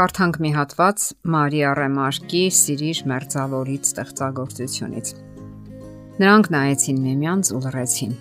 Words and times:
կարդանք 0.00 0.36
մի 0.40 0.50
հատված 0.54 1.02
Մարիա 1.28 1.70
Ռեմարկի 1.76 2.40
Սիրիր 2.56 3.00
մերձավորից 3.10 3.88
ստեղծագործությունից։ 3.90 5.10
Նրանք 6.22 6.48
նայեցին 6.54 7.02
միմյանց 7.04 7.50
ու 7.52 7.60
լռեցին։ 7.66 8.14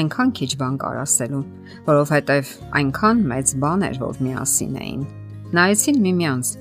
Այնքան 0.00 0.34
քիչ 0.36 0.50
բան 0.60 0.76
կար 0.82 0.98
ասելու, 1.04 1.40
որովհետև 1.86 2.52
այնքան 2.80 3.24
մեծ 3.32 3.54
բան 3.64 3.86
էր, 3.88 3.96
որ 4.04 4.20
միասին 4.26 4.76
էին։ 4.84 5.08
Նայեցին 5.56 6.04
միմյանց 6.04 6.52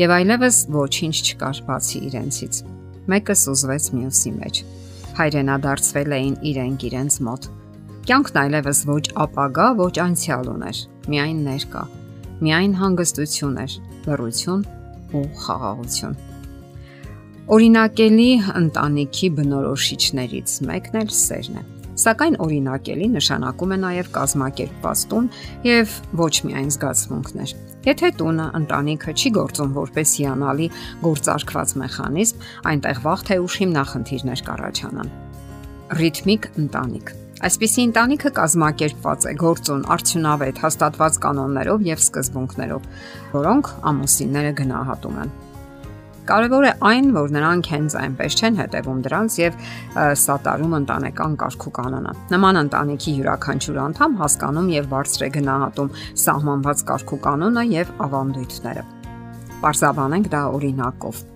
եւ 0.00 0.16
այլևս 0.16 0.62
ոչինչ 0.78 1.14
չկար 1.28 1.62
բացի 1.68 2.02
իրենցից։ 2.08 2.64
Մեկը 3.12 3.38
սուզվեց 3.44 3.92
մյուսի 3.98 4.34
մեջ։ 4.40 4.64
Հայրենադարձվել 5.20 6.18
էին 6.22 6.34
իրենք 6.54 6.88
իրենց 6.88 7.20
մոտ։ 7.28 7.52
Կյանքն 8.08 8.42
այլևս 8.46 8.84
ոչ 8.88 9.04
ապագա, 9.28 9.70
ոչ 9.84 9.94
անցյալ 10.08 10.52
ուներ, 10.56 10.84
միայն 11.12 11.40
ներկա 11.52 11.88
միայն 12.44 12.74
հանգստություն 12.78 13.56
էր, 13.64 13.72
լռություն 14.06 14.62
ու 15.18 15.24
խաղաղություն։ 15.42 16.16
Օրինակելի 17.48 18.30
ընտանիքի 18.60 19.28
բնորոշիչներից 19.38 20.56
մեկն 20.68 20.98
էլ 21.00 21.12
սերն 21.18 21.58
է։ 21.58 21.62
Սակայն 21.98 22.36
օրինակելի 22.44 23.06
նշանակում 23.14 23.72
է 23.74 23.78
նաև 23.84 24.10
կազմակերպված 24.14 25.04
տուն 25.10 25.30
եւ 25.66 25.94
ոչ 26.20 26.34
միայն 26.46 26.68
զգացմունքներ։ 26.76 27.54
Եթե 27.88 28.10
տունը 28.20 28.46
ընտանիքը 28.58 29.14
չի 29.18 29.32
գործում 29.38 29.72
որպես 29.78 30.12
հիանալի 30.20 30.68
գործարկված 31.06 31.74
մեխանիզմ, 31.82 32.44
այնտեղ 32.72 33.00
վաղ 33.08 33.24
թե 33.28 33.40
ուշ 33.48 33.56
հիմնախնդիրներ 33.64 34.44
կառաջանան։ 34.50 35.14
Ռիթմիկ 35.98 36.52
ընտանիք 36.62 37.14
Այսպիսի 37.38 37.82
ընտանիքը 37.86 38.30
կազմակերպված 38.34 39.24
է 39.30 39.32
գործուն 39.38 39.82
արդյունավետ 39.94 40.56
հաստատված 40.58 41.18
կանոններով 41.22 41.84
եւ 41.86 42.00
սկզբունքներով, 42.02 42.88
որոնք 43.34 43.70
ամուսինները 43.90 44.50
գնահատում 44.58 45.20
են։ 45.22 45.30
Կարևոր 46.28 46.66
է 46.66 46.72
այն, 46.88 47.06
որ 47.14 47.30
նրանք 47.38 47.70
հենց 47.72 47.96
այնպես 48.02 48.34
չեն 48.42 48.58
հետևում 48.58 48.98
դրանց 49.06 49.38
եւ 49.38 49.62
սատարում 50.24 50.76
ընտանեկան 50.82 51.38
կարգու 51.44 51.72
կանոնը։ 51.78 52.12
Նման 52.34 52.60
ընտանիքի 52.64 53.16
յուրաքանչյուր 53.22 53.80
անդամ 53.86 54.18
հասկանում 54.18 54.68
եւ 54.74 54.92
բարձր 54.98 55.24
է 55.24 55.32
գնահատում 55.38 55.96
սահմանված 56.26 56.86
կարգու 56.90 57.22
կանոնը 57.30 57.66
եւ 57.78 57.96
ավանդույթները։ 58.08 58.86
Պարզաբանենք 59.62 60.32
դա 60.34 60.44
օրինակով։ 60.58 61.26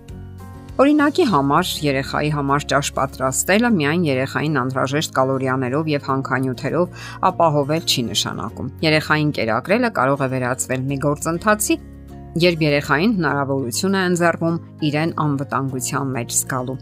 Օրինակի 0.73 1.25
համար 1.29 1.71
երեխայի 1.85 2.29
համար 2.33 2.63
ճաշ 2.71 2.89
պատրաստելը 2.97 3.69
միայն 3.75 4.05
երեխային 4.07 4.55
անհրաժեշտ 4.61 5.11
կալորիաներով 5.17 5.91
եւ 5.91 6.07
հանքանյութերով 6.09 7.03
ապահովել 7.29 7.85
չի 7.85 8.05
նշանակում։ 8.07 8.71
Երեխային 8.87 9.29
կերակրելը 9.37 9.93
կարող 9.99 10.25
է 10.25 10.29
վերածվել 10.33 10.89
մի 10.89 10.97
գործընթացի, 11.05 11.79
երբ 12.47 12.65
երեխային 12.69 13.15
հնարավորություն 13.21 14.01
է 14.01 14.03
ընձեռվում 14.09 14.59
իրեն 14.89 15.15
անվտանգության 15.27 16.13
մեջ 16.17 16.37
զգալու։ 16.41 16.77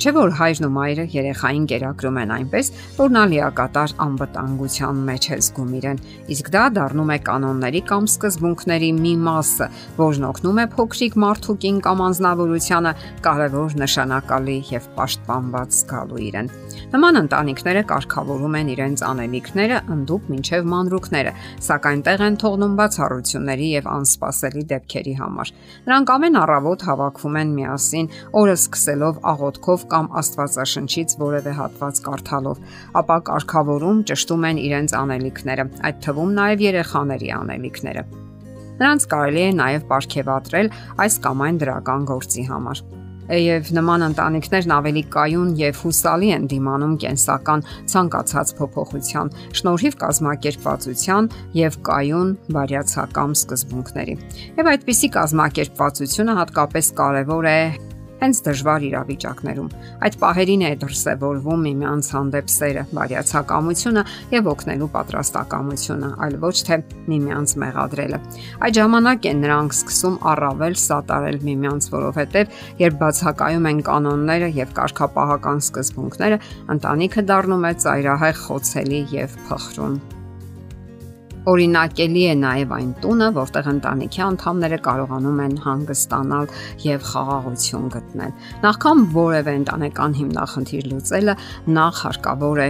Չէ 0.00 0.10
որ 0.16 0.32
հայրն 0.38 0.66
ու 0.66 0.70
մայրը 0.74 1.04
երեխային 1.12 1.64
կերակրում 1.70 2.16
են 2.22 2.30
այնպես, 2.36 2.68
որ 2.96 3.12
նա 3.12 3.22
լիակատար 3.32 3.92
անվտանգության 4.02 5.02
մեջ 5.08 5.26
է 5.28 5.36
զգում 5.42 5.74
իրեն, 5.78 6.00
իսկ 6.32 6.50
դա 6.54 6.62
դառնում 6.78 7.12
է 7.12 7.18
կանոնների 7.28 7.82
կամ 7.92 8.08
սկզբունքների 8.10 8.90
մի 8.98 9.12
մասը, 9.26 9.68
որն 10.00 10.26
օգնում 10.32 10.60
է 10.62 10.66
փոքրիկ 10.72 11.18
մարդուկին 11.22 11.78
կամ 11.86 12.02
անznավորությանը 12.08 12.92
կարևոր 13.26 13.76
նշանակալի 13.82 14.56
եւ 14.72 14.88
պաշտպանված 14.96 15.76
զգալու 15.82 16.22
իրեն։ 16.32 16.50
Նման 16.92 17.20
ընտանիքները 17.22 17.82
կարգավորում 17.92 18.56
են 18.58 18.72
իրենց 18.72 19.04
անելիքները 19.12 19.78
ընդդուք 19.92 20.26
մինչև 20.32 20.66
մանրուքները, 20.72 21.32
սակայն 21.68 22.02
տեղ 22.08 22.24
են 22.26 22.36
թողնում 22.42 22.74
բացառությունների 22.80 23.68
եւ 23.72 23.88
անսպասելի 23.92 24.64
դեպքերի 24.72 25.14
համար։ 25.22 25.52
Նրանք 25.88 26.12
ամեն 26.16 26.38
առավոտ 26.42 26.84
հավաքվում 26.88 27.38
են 27.42 27.54
միասին, 27.56 28.10
օրը 28.42 28.56
սկսելով 28.62 29.22
աղոթքով 29.32 29.81
կամ 29.92 30.08
Աստվածաշնչից 30.22 31.14
որևէ 31.22 31.52
հատված 31.58 32.00
կարդալով, 32.06 32.62
ապա 33.02 33.18
կարգավորում 33.28 34.02
ճշտում 34.12 34.48
են 34.52 34.62
իրենց 34.62 34.96
անելիքները, 35.02 35.68
այդ 35.90 36.02
թվում 36.06 36.34
նաև 36.38 36.66
երեխաների 36.68 37.30
անելիքները։ 37.42 38.04
Նրանց 38.82 39.06
կարելի 39.12 39.42
է 39.42 39.52
նաև 39.62 39.86
ապարգևատրել 39.86 40.74
այս 41.06 41.22
կամ 41.26 41.46
այն 41.46 41.62
դրական 41.62 42.10
գործի 42.12 42.44
համար 42.50 42.84
եւ 43.30 43.70
նման 43.76 44.04
ընտանիքներն 44.08 44.72
ավելի 44.76 45.02
կայուն 45.12 45.52
եւ 45.60 45.78
հուսալի 45.82 46.30
են 46.36 46.46
դիմանում 46.50 46.96
կենսական 47.04 47.62
ցանկացած 47.92 48.52
փոփոխության, 48.58 49.30
շնորհիվ 49.60 49.96
կազմակերպվածության 50.02 51.30
եւ 51.60 51.78
կայուն 51.88 52.34
բարյացակամ 52.56 53.36
սկզբունքների։ 53.38 54.18
Եվ 54.58 54.70
այդպիսի 54.72 55.12
կազմակերպվածությունը 55.16 56.36
հատկապես 56.42 56.92
կարեւոր 56.98 57.50
է 57.52 57.58
հենց 58.22 58.40
դժվար 58.46 58.86
իրավիճակներում։ 58.88 59.68
Այդ 60.06 60.16
պահերին 60.22 60.62
է 60.62 60.70
դրսևորվում 60.82 61.64
միմյանց 61.66 62.08
հանդեպ 62.14 62.52
սերը, 62.52 62.84
բարյացակամությունը 62.96 64.04
եւ 64.32 64.50
օգնելու 64.52 64.90
պատրաստակամությունը, 64.96 66.10
այլ 66.26 66.38
ոչ 66.46 66.56
թե 66.68 66.78
միմյանց 67.12 67.54
մեղադրելը։ 67.62 68.22
Այդ 68.62 68.78
ժամանակ 68.78 69.28
են 69.32 69.42
նրանք 69.42 69.76
սկսում 69.82 70.16
առավել 70.32 70.78
սատարել 70.86 71.38
միմյանց, 71.50 71.90
որովհետեւ 71.98 72.56
երբ 72.86 72.98
բացակայում 73.02 73.68
են 73.72 73.84
կանոնները 73.90 74.50
եւ 74.62 74.74
կարգապահական 74.78 75.62
սկզբունքները, 75.66 76.40
ընտանիքը 76.78 77.28
դառնում 77.32 77.68
է 77.68 77.76
ծայրահեղ, 77.86 78.42
խոցելի 78.46 79.06
եւ 79.18 79.38
փխրուն։ 79.50 80.21
Օրինակելի 81.42 82.20
է 82.30 82.34
նաև 82.38 82.72
այն 82.76 82.90
տունը, 83.02 83.28
որտեղ 83.34 83.68
ընտանիքի 83.72 84.20
անդամները 84.28 84.76
կարողանում 84.86 85.40
են 85.42 85.56
հանգստանալ 85.64 86.52
եւ 86.86 87.08
խաղաղություն 87.08 87.88
գտնել։ 87.96 88.36
Նախքան 88.62 89.04
որևէ 89.16 89.54
ընտանեկան 89.62 90.16
հիմնախնդիր 90.22 90.88
լուծելը, 90.92 91.34
նախ 91.78 92.02
հարկավոր 92.06 92.62
է 92.62 92.68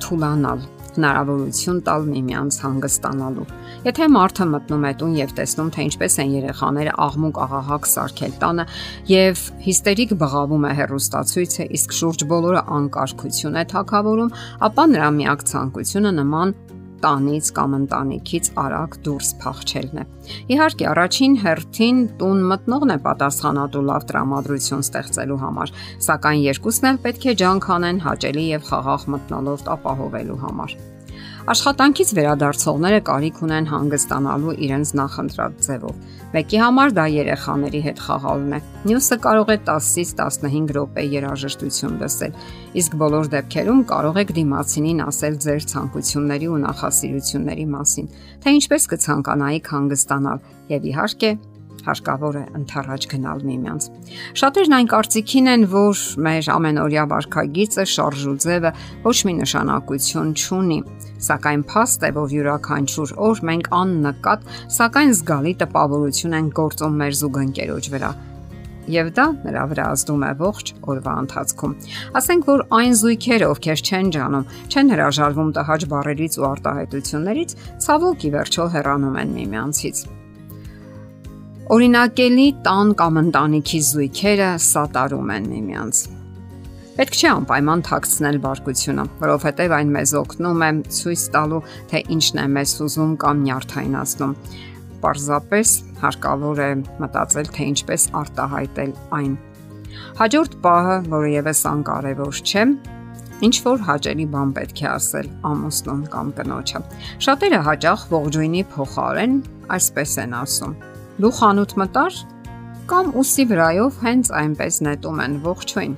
թուլանալ, 0.00 0.64
հնարավորություն 0.96 1.82
տալ 1.86 2.08
միմյանց 2.08 2.58
հանգստանալու։ 2.64 3.46
Եթե 3.84 4.08
մարդը 4.16 4.48
մտնում 4.54 4.88
է 4.88 4.92
տուն 5.00 5.14
եւ 5.20 5.36
տեսնում, 5.36 5.70
թե 5.76 5.86
ինչպես 5.90 6.18
են 6.24 6.34
երեխաները 6.40 6.96
աղմուկ 7.04 7.40
աղաղակ 7.44 7.88
սարքել 7.90 8.34
տանը 8.40 8.66
եւ 9.12 9.44
հիստերիկ 9.68 10.16
բղավում 10.24 10.66
է 10.70 10.72
հերոստացույցը, 10.80 11.68
իսկ 11.78 11.96
շուրջ 12.00 12.26
բոլորը 12.32 12.64
անկարգություն 12.80 13.60
է 13.60 13.64
թակավորում, 13.76 14.34
ապա 14.70 14.84
նրա 14.96 15.08
միակ 15.20 15.48
ցանկությունը 15.52 16.16
նման 16.20 16.58
տանից 17.04 17.50
կամ 17.56 17.76
ընտանիքից 17.80 18.50
արագ 18.64 18.96
դուրս 19.06 19.32
փախչելն 19.42 20.02
է։ 20.02 20.04
Իհարկե, 20.54 20.86
առաջին 20.90 21.34
հերթին 21.44 22.04
տուն 22.20 22.44
մտնողն 22.52 22.94
է 22.94 22.98
պատասխանատու 23.08 23.84
լավ 23.90 24.06
տրամադրություն 24.12 24.86
ստեղծելու 24.86 25.40
համար, 25.46 25.74
սակայն 26.10 26.46
երկուսն 26.50 26.92
էլ 26.92 27.02
պետք 27.08 27.26
է 27.30 27.36
ջանք 27.44 27.68
անեն 27.80 28.00
հաճելի 28.06 28.46
եւ 28.50 28.70
խաղաղ 28.70 29.10
մտնոլորտ 29.16 29.74
ապահովելու 29.76 30.40
համար։ 30.46 30.80
Աշխատանքից 31.48 32.10
վերադարձողները 32.18 33.00
կարիք 33.06 33.38
ունեն 33.46 33.68
հանգստանալու 33.70 34.52
իրենց 34.66 34.90
նախընտրած 35.00 35.54
ձևով։ 35.64 36.02
Մեկի 36.34 36.58
համար 36.60 36.92
դա 36.98 37.04
երեխաների 37.14 37.80
հետ 37.86 38.02
խաղալն 38.04 38.52
է։ 38.54 38.60
Մյուսը 38.90 39.16
կարող 39.24 39.48
է 39.50 39.56
10-ից 39.70 40.12
15 40.20 40.74
րոպե 40.76 41.04
երաժշտություն 41.16 41.96
լսել, 42.04 42.36
իսկ 42.80 42.98
բոլոր 43.00 43.30
դեպքերում 43.34 43.80
կարող 43.90 44.20
եք 44.20 44.34
դիմացինին 44.36 45.02
ասել 45.08 45.38
ձեր 45.46 45.66
ցանկությունների 45.72 46.50
ու 46.50 46.60
նախասիրությունների 46.68 47.66
մասին, 47.74 48.10
թե 48.44 48.54
ինչպես 48.60 48.88
կցանկանայիք 48.94 49.72
հանգստանալ 49.74 50.44
եւ 50.70 50.86
իհարկե 50.92 51.32
հարկավոր 51.86 52.38
է 52.40 52.44
ընթառաջ 52.60 53.06
գնալ 53.10 53.44
միմյանց։ 53.50 53.88
Շատերն 54.40 54.76
այն 54.78 54.90
կարծիքին 54.94 55.50
են, 55.54 55.66
որ 55.74 56.02
մեր 56.26 56.50
ամենօրյա 56.54 57.04
վարքագիծը, 57.10 57.86
շարժուձևը 57.94 58.72
ոչ 59.04 59.16
մի 59.28 59.36
նշանակություն 59.40 60.32
չունի, 60.40 60.80
սակայն 61.30 61.66
փաստ 61.70 62.08
է, 62.08 62.10
որ 62.20 62.34
յուրաքանչյուր 62.38 63.14
օր 63.30 63.44
մենք 63.50 63.70
աննկատ, 63.80 64.50
սակայն 64.80 65.14
զգալի 65.20 65.54
տպավորություն 65.64 66.36
են 66.40 66.50
գործում 66.60 67.00
մեր 67.04 67.16
զուգընկերոջ 67.20 67.94
վրա 67.94 68.12
եւ 68.90 69.10
դա 69.16 69.26
նրա 69.44 69.64
վրա 69.70 69.88
ազդում 69.94 70.22
է 70.26 70.30
ողջ 70.40 70.72
օրվա 70.92 71.16
ընթացքում։ 71.24 71.74
Ասենք 72.20 72.48
որ 72.50 72.64
այն 72.78 72.96
զույգերը, 73.00 73.50
ովքեր 73.54 73.82
չեն 73.86 74.14
ջանում, 74.16 74.48
չեն 74.70 74.94
հրաժարվում 74.94 75.52
տհաճ 75.58 75.90
բարերից 75.92 76.40
ու 76.40 76.48
արտահայտություններից, 76.52 77.58
ցավոք 77.86 78.24
ի 78.26 78.32
վերջո 78.36 78.70
հեռանում 78.76 79.20
են 79.24 79.36
միմյանցից։ 79.40 80.19
Օրինակելի 81.70 82.44
տան 82.66 82.88
կամ 82.98 83.18
ընտանիքի 83.20 83.78
զույգերը 83.86 84.46
սատարում 84.64 85.28
են 85.30 85.44
միմյանց։ 85.50 86.00
Պետք 86.96 87.18
չէ 87.20 87.28
անպայման 87.30 87.84
թաքցնել 87.86 88.38
բարկությունը, 88.46 89.04
որովհետև 89.20 89.74
այն 89.76 89.92
մեզ 89.94 90.14
օգնում 90.20 90.64
է 90.66 90.70
ցույց 90.96 91.26
տալու, 91.36 91.60
թե 91.92 92.00
ինչն 92.16 92.42
է 92.42 92.48
մեզ 92.56 92.74
ուզում 92.88 93.14
կամ 93.22 93.44
նյարդայնացնում։ 93.46 94.34
Պարզապես 95.06 95.76
հարկավոր 96.02 96.64
է 96.66 96.68
մտածել, 97.06 97.52
թե 97.54 97.70
ինչպես 97.70 98.08
արտահայտել 98.24 98.92
այն։ 99.20 99.32
Հաջորդ 100.18 100.60
պահը, 100.66 101.00
որը 101.14 101.32
եւս 101.38 101.64
անկարևոր 101.70 102.44
չէ, 102.50 102.68
ինչ 103.46 103.56
որ 103.70 103.88
հաճելի 103.94 104.30
բան 104.34 104.58
պետք 104.58 104.82
է 104.82 104.90
ասել 104.98 105.32
ամուսնուն 105.54 106.04
կամ 106.18 106.36
կնոջը։ 106.40 106.84
Շատերը 107.30 107.64
հաճախ 107.70 108.06
ողջույնի 108.18 108.68
փոխարեն 108.74 109.42
այսպես 109.78 110.20
են 110.26 110.40
ասում 110.42 110.78
Դու 111.20 111.30
խանութ 111.36 111.72
մտար 111.76 112.14
կամ 112.88 113.08
ուսի 113.20 113.44
վրայով 113.50 113.96
հենց 114.06 114.28
այնպես 114.40 114.76
նետում 114.86 115.18
են 115.24 115.34
ողջույն։ 115.44 115.96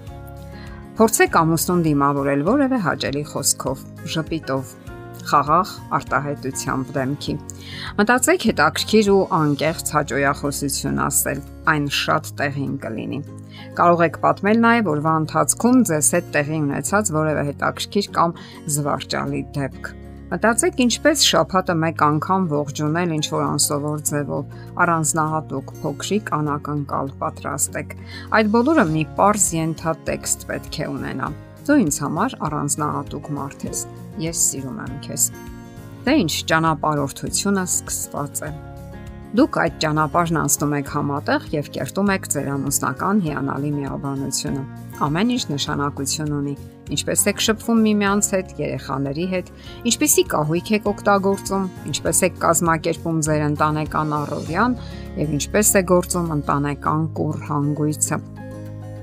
Փորձեք 0.98 1.38
ամուսնուն 1.40 1.84
դիմավորել 1.84 2.42
որևէ 2.48 2.80
հաճելի 2.86 3.22
խոսքով, 3.28 3.84
ժպիտով, 4.14 4.72
խաղաղ 5.30 5.76
արտահայտությամբ 6.00 6.90
դեմքի։ 6.98 7.36
Մտածեք 8.02 8.48
հետաքրքիր 8.50 9.12
ու 9.14 9.22
անկեղծ 9.38 9.94
հաճոյախոսություն 9.96 11.00
ասել, 11.06 11.46
այն 11.70 11.88
շատ 12.02 12.34
տեղին 12.42 12.76
կլինի։ 12.82 13.24
Կարող 13.78 14.06
եք 14.10 14.22
պատմել 14.26 14.62
նաև 14.66 14.86
որվա 14.90 15.16
ընթացքում 15.22 15.82
ձեզ 15.92 16.12
հետ 16.18 16.30
տեղի 16.34 16.62
ունեցած 16.66 17.16
որևէ 17.22 17.50
հետաքրքիր 17.52 18.14
կամ 18.18 18.38
զվարճալի 18.74 19.48
դեպք։ 19.54 19.92
Մտածեք 20.32 20.78
ինչպես 20.80 21.22
շփհատը 21.28 21.74
մեկ 21.76 22.02
անգամ 22.06 22.44
ողջունել 22.48 23.10
ինչ 23.18 23.26
որ 23.34 23.42
անսովոր 23.44 23.98
ձևով, 24.08 24.54
առանձնահատուկ 24.84 25.74
փոքրիկ 25.82 26.32
անակնկալ 26.38 27.12
պատրաստեք։ 27.20 27.92
Այդ 28.40 28.50
բոլորը 28.56 28.86
մի 28.94 29.04
པարզ 29.12 29.50
ենթատեքստ 29.58 30.48
պետք 30.48 30.80
է 30.80 30.90
ունենա։ 30.94 31.30
Դու 31.68 31.78
ինձ 31.84 32.02
համար 32.06 32.40
առանձնահատուկ 32.48 33.32
մարդ 33.36 33.68
ես։ 33.68 33.86
Ես 34.24 34.44
սիրում 34.48 34.82
եմ 34.88 34.98
քեզ։ 35.04 35.30
Դե 36.08 36.20
ինչ 36.24 36.34
ճանապարհորդությունը 36.48 37.70
սկսված 37.76 38.46
է։ 38.48 38.54
Դուք 39.32 39.56
այդ 39.62 39.76
ճանապարհն 39.80 40.38
անցնում 40.42 40.72
եք 40.76 40.88
համատեղ 40.92 41.44
եւ 41.54 41.68
կերտում 41.72 42.10
եք 42.12 42.26
ձեր 42.34 42.48
ամուսնական 42.52 43.20
հիանալի 43.24 43.70
միաբանությունը։ 43.76 44.64
Ամեն 45.06 45.30
ինչ 45.32 45.44
նշանակություն 45.52 46.34
ունի։ 46.36 46.52
Ինչպես 46.92 47.22
եք 47.32 47.40
շփվում 47.46 47.80
միմյանց 47.86 48.26
հետ, 48.34 48.52
երեխաների 48.60 49.24
հետ, 49.32 49.48
ինչպեսի 49.88 50.24
կահույք 50.34 50.72
եք 50.76 50.90
օգտագործում, 50.92 51.64
ինչպես 51.92 52.20
եք 52.28 52.36
կազմակերպում 52.42 53.22
ձեր 53.24 53.44
ընտանեկան 53.46 54.12
առօրյան 54.18 54.76
եւ 55.22 55.32
ինչպես 55.38 55.70
է 55.72 55.82
գործում 55.92 56.28
ընտանեկան 56.36 57.06
կուր 57.16 57.38
հանգույցը։ 57.48 58.18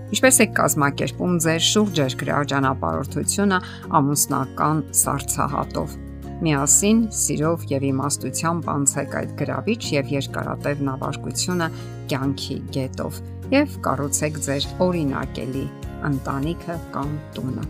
Ինչպես 0.09 0.39
եք 0.45 0.53
կազմակերպում 0.61 1.33
ձեր 1.45 1.65
շուրջերկրյա 1.69 2.37
ճանապարհորդությունը 2.53 3.59
ամուսնական 3.97 4.85
սարցահատով։ 5.01 5.97
Միասին 6.39 6.99
սիրով 7.11 7.63
եւ 7.67 7.85
իմաստությամբ 7.89 8.67
անցեք 8.71 9.15
այդ 9.19 9.31
գրավիչ 9.41 9.79
եւ 9.91 10.11
երկարատև 10.13 10.83
նավարկությունը 10.87 11.67
կյանքի 12.13 12.55
գետով 12.77 13.17
եւ 13.55 13.73
կառուցեք 13.87 14.39
ձեր 14.45 14.67
օրինակելի 14.85 15.65
ընտանիքը 16.09 16.77
կամ 16.95 17.11
տունը։ 17.35 17.65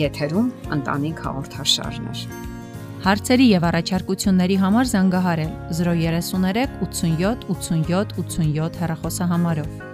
Եթերում 0.00 0.48
ընտանիք 0.78 1.22
հաղորդաշարներ։ 1.26 2.24
Հարցերի 3.04 3.50
եւ 3.50 3.68
առաջարկությունների 3.74 4.56
համար 4.64 4.90
զանգահարել 4.94 5.52
033 5.76 6.80
87 6.88 7.46
87 7.52 8.18
87 8.24 8.82
հեռախոսահամարով։ 8.84 9.89